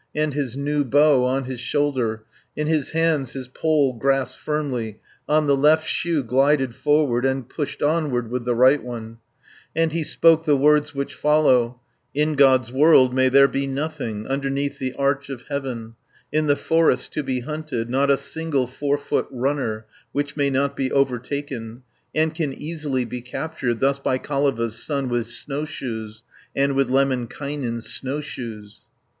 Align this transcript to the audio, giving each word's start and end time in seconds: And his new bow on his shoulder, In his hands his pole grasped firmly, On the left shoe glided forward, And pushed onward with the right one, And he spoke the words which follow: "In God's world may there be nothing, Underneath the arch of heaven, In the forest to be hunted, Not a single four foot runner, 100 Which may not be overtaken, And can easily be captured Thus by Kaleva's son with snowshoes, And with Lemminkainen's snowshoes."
And 0.15 0.33
his 0.33 0.57
new 0.57 0.83
bow 0.83 1.23
on 1.25 1.43
his 1.43 1.59
shoulder, 1.59 2.23
In 2.55 2.65
his 2.65 2.89
hands 2.89 3.33
his 3.33 3.47
pole 3.47 3.93
grasped 3.93 4.39
firmly, 4.39 4.99
On 5.29 5.45
the 5.45 5.55
left 5.55 5.87
shoe 5.87 6.23
glided 6.23 6.73
forward, 6.73 7.23
And 7.23 7.47
pushed 7.47 7.83
onward 7.83 8.31
with 8.31 8.43
the 8.43 8.55
right 8.55 8.83
one, 8.83 9.19
And 9.75 9.91
he 9.93 10.03
spoke 10.03 10.43
the 10.43 10.57
words 10.57 10.95
which 10.95 11.13
follow: 11.13 11.81
"In 12.15 12.33
God's 12.33 12.71
world 12.73 13.13
may 13.13 13.29
there 13.29 13.47
be 13.47 13.67
nothing, 13.67 14.25
Underneath 14.25 14.79
the 14.79 14.93
arch 14.95 15.29
of 15.29 15.43
heaven, 15.49 15.93
In 16.31 16.47
the 16.47 16.55
forest 16.55 17.13
to 17.13 17.21
be 17.21 17.41
hunted, 17.41 17.87
Not 17.87 18.09
a 18.09 18.17
single 18.17 18.65
four 18.65 18.97
foot 18.97 19.27
runner, 19.29 19.85
100 20.13 20.13
Which 20.13 20.35
may 20.35 20.49
not 20.49 20.75
be 20.75 20.91
overtaken, 20.91 21.83
And 22.15 22.33
can 22.33 22.53
easily 22.53 23.05
be 23.05 23.21
captured 23.21 23.81
Thus 23.81 23.99
by 23.99 24.17
Kaleva's 24.17 24.81
son 24.81 25.09
with 25.09 25.27
snowshoes, 25.27 26.23
And 26.55 26.73
with 26.75 26.89
Lemminkainen's 26.89 27.85
snowshoes." 27.93 28.79